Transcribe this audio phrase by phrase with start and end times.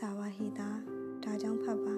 [0.00, 0.68] စာပါဟိတာ
[1.24, 1.96] ဒါကြောင့်ဖတ်ပါ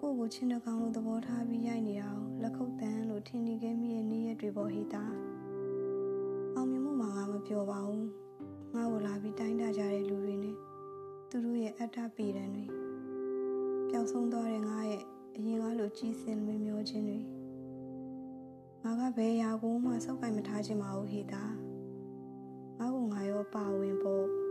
[0.00, 5.04] ကိုကိုချင်းတကောင်လိုသဘောထားပြီးရိုက်နေတာကိုလက်ခုပ်တန်းလို့ထင်နေခဲ့မိရဲ့နေ့ရက်တွေပေါ်ဟိတာ
[6.54, 8.08] အောင်မြင်မှုမှာငါမပြောပါဘူး
[8.74, 10.56] ငါ့ကိုလာပြီးတိုင်းတာကြတဲ့လူတွေနဲ့
[11.30, 12.64] သူတို့ရဲ့အတ္တပေတံတွေ
[13.88, 15.02] ပျောက်ဆုံးသွားတဲ့ငါရဲ့
[15.36, 17.18] အရင်ကလိုကြီးစင်မမျောခြင်းတွေ
[18.84, 21.44] ငါကဘယ်ရာကိုမှစောက်ကင်မထားခြင်းမဟုတ်ဟိတာ
[22.78, 24.45] ငါ့ကိုငါရောပါဝင်ဖို့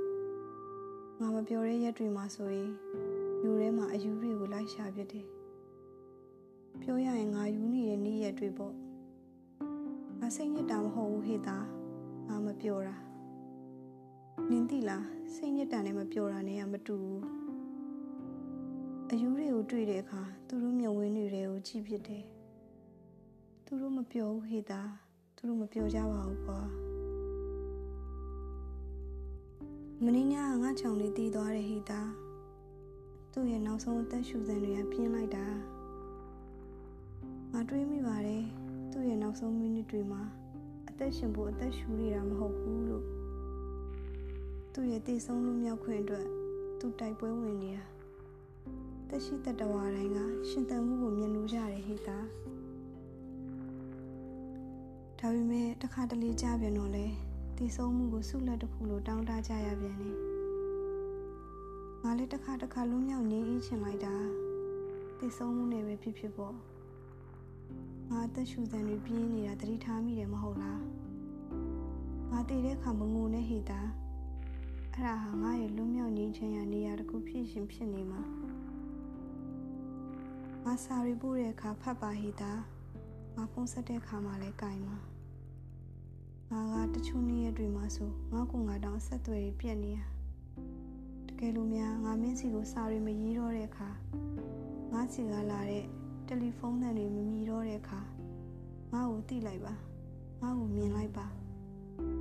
[1.20, 2.72] ငါမပြောတဲ့ရက်တွေမှာဆိုရင်
[3.42, 5.26] လူထဲမှာအယူတွေကိုလိုက်ရှာပြတယ်
[6.82, 8.74] ပြောရရင်ငါယူနေတဲ့နေ့ရက်တွေပေါ့
[10.20, 11.58] ငါစိတ်ညစ်တာမဟုတ်ဘူးဟေ့တာ
[12.28, 12.96] ငါမပြောတာ
[14.50, 15.06] နင်သိလား
[15.36, 17.24] စိတ်ညစ်တာနဲ့မပြောတာနဲ့ကမတူဘူး
[19.12, 22.24] အယူတွေကိုတွေ့တဲ့အခါသူတို့မျက်ဝန်းတွေကိုကြည့်ဖြစ်တယ်
[23.66, 24.82] သူတို့မပြောဘူးဟေ့တာ
[25.36, 26.60] သူတို့မပြောကြပါဘူးကွာ
[30.06, 32.02] မင်းညာငါချောင်လေးတီးသွားတဲ့ဟိတာ
[33.34, 35.46] သူ့ရဲ့နောက်ဆုံးအသက်ရှူစံတွေကပြင်းလိုက်တာ
[37.52, 38.44] ငါတွေးမိပါတယ်
[38.92, 40.22] သူ့ရဲ့နောက်ဆုံးမိနစ်တွေမှာ
[40.90, 43.06] အသက်ရှင်ဖို့အသက်ရှူနေတာမဟုတ်ဘူးလို့
[44.74, 46.26] သူ့ရဲ့တည်ဆုံးလို့မြောက်ခွင့်အတွက်
[46.80, 47.86] သူတိုက်ပွဲဝင်နေတာ
[49.10, 50.20] တက်ရှိတတဝါတိုင်းက
[50.50, 52.18] ရှင်သန်မှုကိုမြင်လို့ကြတယ်ဟိတာ
[55.20, 57.06] ဒါပေမဲ့တစ်ခါတလေကြပြန်တော့လဲ
[57.60, 60.18] တည်ဆုံးမှုကိုဆုလက်တစ်ခုလိုတောင်းတကြရပြန်တယ်
[62.04, 64.16] ငါလည်းတစ်ခါတစ်ခါလုံးမြောက်နေအေးချင်လိုက်တာ
[65.20, 66.54] တည်ဆုံးမှုနဲ့ပဲဖြစ်ဖြစ်ပေါ့
[68.10, 70.82] ငါအသက်ရှူသံတွေပြင်းနေတာတတိထားမိတယ်မဟုတ်လား
[72.32, 73.82] ငါတည်တဲ့အခါမငိုနဲ့ဟေတာ
[74.94, 78.22] အဲ့ဒါဟာငါရဲ့လွတ်မြောက်ငြိမ်းချမ်းရာနေရာတစ်ခုဖြစ်ရှင်ဖြစ်နေမှာ
[80.64, 82.52] ငါစာရီပို့တဲ့အခါဖတ်ပါဟေတာ
[83.36, 84.98] ငါဖုန်းဆက်တဲ့အခါမှလည်းကြိုင်မှာ
[86.52, 90.00] ငါကတချို့နေ့ရက်တွေမှာဆိုငါကငါတောင်ဆက်သွယ်ပြီးပြက်နေရ
[91.28, 93.90] တကယ်လို့များငါမင်းစီကိုစာရီမရေးတော့တဲ့အခါ
[94.94, 95.86] ငါစီကလာတဲ့
[96.28, 98.00] တယ်လီဖုန်းသံတွေမမီတော့တဲ့အခါ
[98.94, 99.74] ငါ့ကိုတိလိုက်ပါ
[100.42, 101.26] ငါ့ကိုမြင်လိုက်ပါ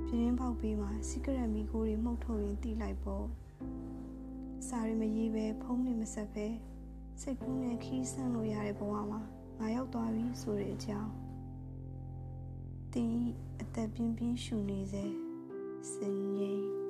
[0.07, 3.25] ပြင်းပေါက်ပေးမှာစီကရက်မီကိုတွေမှုတ်ထုတ်ရင်တိလိုက်ပေါ့
[4.67, 6.47] စာရီမရေးပဲဖုန်းတွေမဆက်ပဲ
[7.21, 9.21] စိတ်ကူးနဲ့ခီးဆန်းလို့ရတဲ့ဘဝမှာ
[9.59, 11.11] ငါရောက်သွားပြီဆိုတဲ့အကြောင်း
[12.93, 13.33] တင်း
[13.77, 15.05] အသက်ပြင်းပြင်းရှူနေစေ
[15.91, 16.84] စင်ငိမ့်